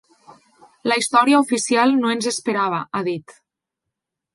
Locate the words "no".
2.01-2.17